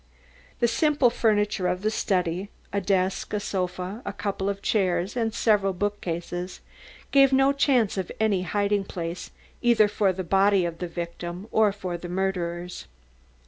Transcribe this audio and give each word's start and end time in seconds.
The 0.61 0.67
simple 0.67 1.11
furniture 1.11 1.67
of 1.67 1.83
the 1.83 1.91
study, 1.91 2.49
a 2.73 2.81
desk, 2.81 3.33
a 3.33 3.39
sofa, 3.39 4.01
a 4.03 4.11
couple 4.11 4.49
of 4.49 4.63
chairs 4.63 5.15
and 5.15 5.31
several 5.31 5.73
bookcases, 5.73 6.59
gave 7.11 7.31
no 7.31 7.53
chance 7.53 7.99
of 7.99 8.11
any 8.19 8.41
hiding 8.41 8.83
place 8.85 9.29
either 9.61 9.87
for 9.87 10.11
the 10.11 10.23
body 10.23 10.65
of 10.65 10.79
the 10.79 10.87
victim 10.87 11.47
or 11.51 11.71
for 11.71 11.99
the 11.99 12.09
murderers. 12.09 12.87